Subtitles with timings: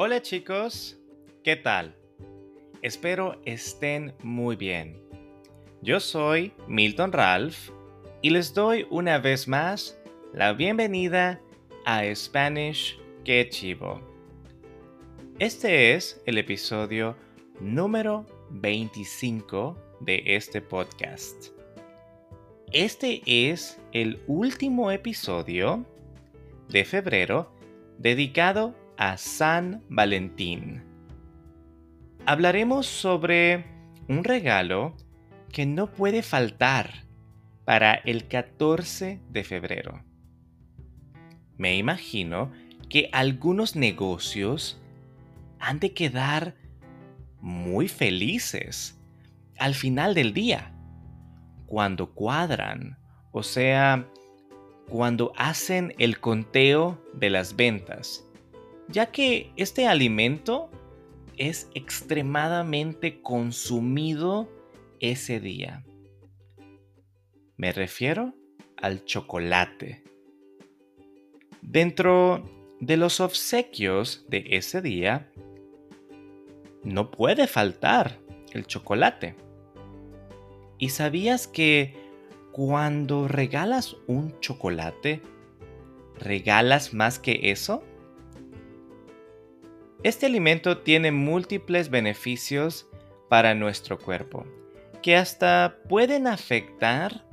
[0.00, 0.96] Hola chicos,
[1.42, 1.92] ¿qué tal?
[2.82, 4.96] Espero estén muy bien.
[5.82, 7.70] Yo soy Milton Ralph
[8.22, 9.98] y les doy una vez más
[10.32, 11.40] la bienvenida
[11.84, 14.00] a Spanish Que Chivo.
[15.40, 17.16] Este es el episodio
[17.58, 21.46] número 25 de este podcast.
[22.70, 25.84] Este es el último episodio
[26.68, 27.50] de febrero
[27.98, 30.82] dedicado a San Valentín.
[32.26, 33.64] Hablaremos sobre
[34.08, 34.96] un regalo
[35.52, 37.04] que no puede faltar
[37.64, 40.02] para el 14 de febrero.
[41.56, 42.50] Me imagino
[42.90, 44.80] que algunos negocios
[45.60, 46.56] han de quedar
[47.40, 49.00] muy felices
[49.58, 50.74] al final del día,
[51.66, 52.98] cuando cuadran,
[53.30, 54.08] o sea,
[54.88, 58.27] cuando hacen el conteo de las ventas,
[58.88, 60.70] ya que este alimento
[61.36, 64.48] es extremadamente consumido
[65.00, 65.84] ese día.
[67.56, 68.34] Me refiero
[68.76, 70.02] al chocolate.
[71.60, 72.44] Dentro
[72.80, 75.30] de los obsequios de ese día,
[76.82, 78.18] no puede faltar
[78.52, 79.34] el chocolate.
[80.78, 81.94] ¿Y sabías que
[82.52, 85.20] cuando regalas un chocolate,
[86.18, 87.82] regalas más que eso?
[90.04, 92.86] Este alimento tiene múltiples beneficios
[93.28, 94.46] para nuestro cuerpo,
[95.02, 97.24] que hasta pueden afectar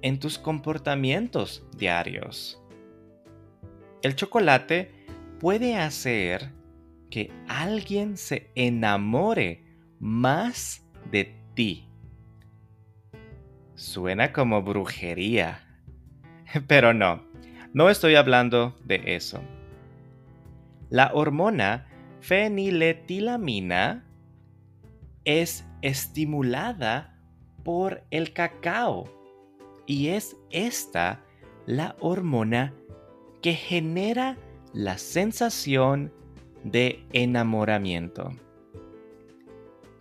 [0.00, 2.62] en tus comportamientos diarios.
[4.02, 4.92] El chocolate
[5.40, 6.52] puede hacer
[7.10, 9.64] que alguien se enamore
[9.98, 11.88] más de ti.
[13.74, 15.66] Suena como brujería.
[16.68, 17.24] Pero no,
[17.74, 19.42] no estoy hablando de eso.
[20.90, 21.86] La hormona
[22.20, 24.04] feniletilamina
[25.24, 27.16] es estimulada
[27.62, 29.08] por el cacao
[29.86, 31.24] y es esta
[31.64, 32.74] la hormona
[33.40, 34.36] que genera
[34.72, 36.12] la sensación
[36.64, 38.30] de enamoramiento.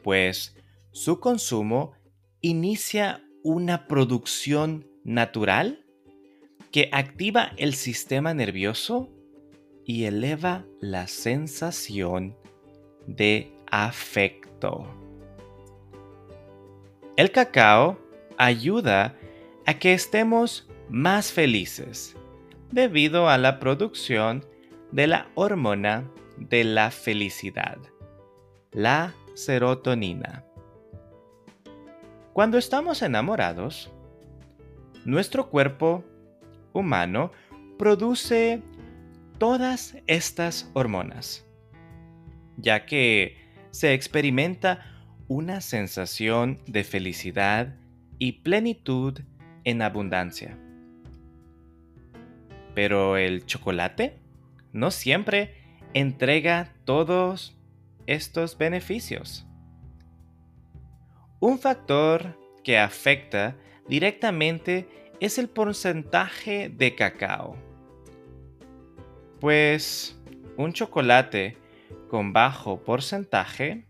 [0.03, 0.57] Pues
[0.91, 1.93] su consumo
[2.41, 5.85] inicia una producción natural
[6.71, 9.09] que activa el sistema nervioso
[9.89, 12.35] y eleva la sensación
[13.07, 14.85] de afecto.
[17.17, 17.97] El cacao
[18.37, 19.15] ayuda
[19.65, 22.15] a que estemos más felices
[22.71, 24.45] debido a la producción
[24.91, 26.07] de la hormona
[26.37, 27.79] de la felicidad,
[28.71, 30.45] la serotonina.
[32.33, 33.89] Cuando estamos enamorados,
[35.03, 36.03] nuestro cuerpo
[36.73, 37.31] humano
[37.79, 38.61] produce
[39.39, 41.45] todas estas hormonas,
[42.57, 43.37] ya que
[43.71, 44.85] se experimenta
[45.27, 47.75] una sensación de felicidad
[48.19, 49.21] y plenitud
[49.63, 50.57] en abundancia.
[52.75, 54.17] Pero el chocolate
[54.73, 55.55] no siempre
[55.93, 57.57] entrega todos
[58.07, 59.45] estos beneficios.
[61.39, 63.55] Un factor que afecta
[63.87, 64.89] directamente
[65.21, 67.68] es el porcentaje de cacao.
[69.39, 70.19] Pues
[70.57, 71.57] un chocolate
[72.09, 73.85] con bajo porcentaje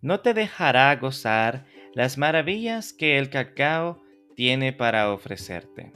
[0.00, 4.02] no te dejará gozar las maravillas que el cacao
[4.34, 5.92] tiene para ofrecerte.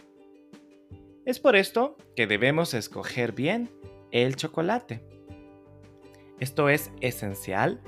[1.25, 3.71] Es por esto que debemos escoger bien
[4.13, 5.03] el chocolate.
[6.39, 7.81] Esto es esencial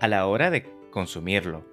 [0.00, 1.66] a la hora de consumirlo.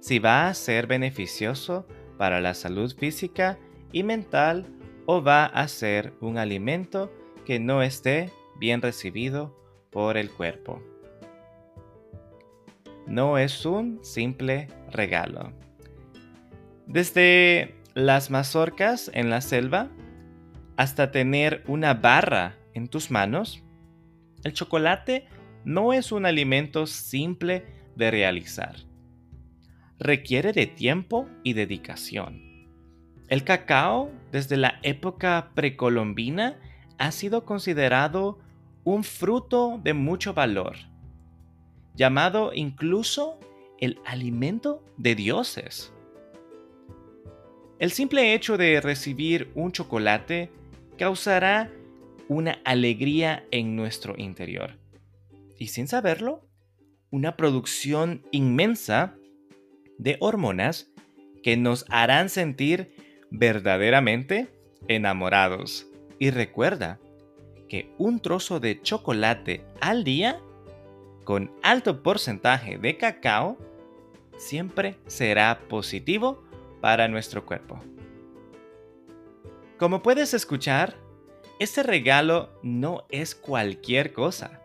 [0.00, 1.88] Si va a ser beneficioso
[2.18, 3.58] para la salud física
[3.90, 4.66] y mental
[5.06, 7.10] o va a ser un alimento
[7.44, 9.56] que no esté bien recibido
[9.90, 10.82] por el cuerpo.
[13.06, 15.52] No es un simple regalo.
[16.86, 19.90] Desde las mazorcas en la selva
[20.76, 23.62] hasta tener una barra en tus manos,
[24.44, 25.26] el chocolate
[25.64, 27.64] no es un alimento simple
[27.96, 28.76] de realizar.
[29.98, 32.42] Requiere de tiempo y dedicación.
[33.28, 36.58] El cacao, desde la época precolombina,
[37.02, 38.38] ha sido considerado
[38.84, 40.76] un fruto de mucho valor,
[41.96, 43.40] llamado incluso
[43.80, 45.92] el alimento de dioses.
[47.80, 50.52] El simple hecho de recibir un chocolate
[50.96, 51.72] causará
[52.28, 54.78] una alegría en nuestro interior.
[55.58, 56.46] Y sin saberlo,
[57.10, 59.16] una producción inmensa
[59.98, 60.88] de hormonas
[61.42, 62.94] que nos harán sentir
[63.32, 64.52] verdaderamente
[64.86, 65.88] enamorados.
[66.22, 67.00] Y recuerda
[67.68, 70.40] que un trozo de chocolate al día
[71.24, 73.58] con alto porcentaje de cacao
[74.36, 76.44] siempre será positivo
[76.80, 77.80] para nuestro cuerpo.
[79.80, 80.94] Como puedes escuchar,
[81.58, 84.60] este regalo no es cualquier cosa.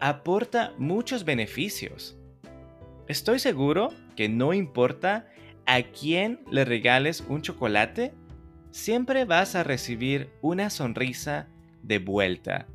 [0.00, 2.16] Aporta muchos beneficios.
[3.06, 5.28] Estoy seguro que no importa
[5.66, 8.14] a quién le regales un chocolate,
[8.70, 11.48] siempre vas a recibir una sonrisa
[11.82, 12.66] de vuelta.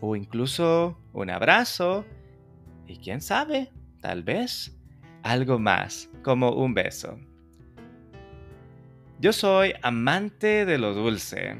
[0.00, 2.04] O incluso un abrazo.
[2.86, 3.70] Y quién sabe,
[4.00, 4.78] tal vez
[5.22, 7.18] algo más, como un beso.
[9.20, 11.56] Yo soy amante de lo dulce.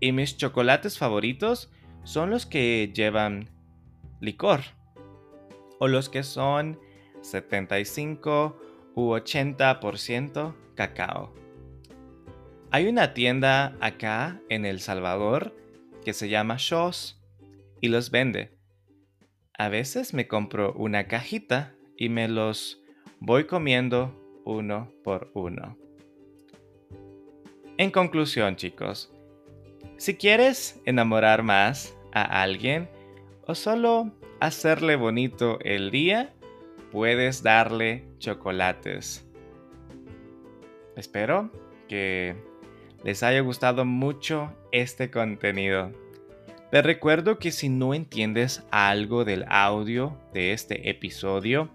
[0.00, 1.70] Y mis chocolates favoritos
[2.04, 3.48] son los que llevan
[4.20, 4.60] licor.
[5.80, 6.78] O los que son
[7.22, 8.56] 75
[8.94, 11.43] u 80% cacao.
[12.74, 15.54] Hay una tienda acá en El Salvador
[16.04, 17.22] que se llama Shows
[17.80, 18.58] y los vende.
[19.56, 22.82] A veces me compro una cajita y me los
[23.20, 25.78] voy comiendo uno por uno.
[27.76, 29.14] En conclusión, chicos,
[29.96, 32.90] si quieres enamorar más a alguien
[33.46, 34.10] o solo
[34.40, 36.34] hacerle bonito el día,
[36.90, 39.24] puedes darle chocolates.
[40.96, 41.52] Espero
[41.86, 42.34] que
[43.04, 45.92] les haya gustado mucho este contenido.
[46.70, 51.68] Te recuerdo que si no entiendes algo del audio de este episodio,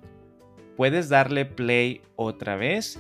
[0.76, 3.00] puedes darle play otra vez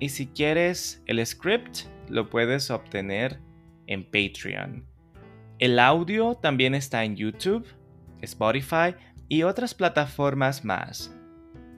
[0.00, 3.38] y si quieres el script lo puedes obtener
[3.86, 4.84] en Patreon.
[5.60, 7.64] El audio también está en YouTube,
[8.20, 8.96] Spotify
[9.28, 11.16] y otras plataformas más.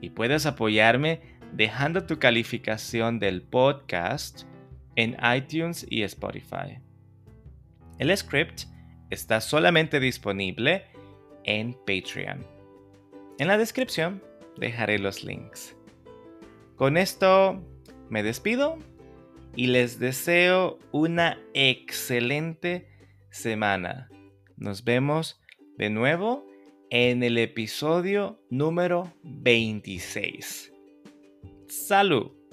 [0.01, 1.21] Y puedes apoyarme
[1.53, 4.45] dejando tu calificación del podcast
[4.95, 6.79] en iTunes y Spotify.
[7.97, 8.63] El script
[9.09, 10.85] está solamente disponible
[11.43, 12.45] en Patreon.
[13.39, 14.21] En la descripción
[14.57, 15.75] dejaré los links.
[16.75, 17.63] Con esto
[18.09, 18.77] me despido
[19.55, 22.89] y les deseo una excelente
[23.29, 24.09] semana.
[24.57, 25.41] Nos vemos
[25.77, 26.45] de nuevo
[26.89, 30.73] en el episodio número 26.
[31.67, 32.44] Salud.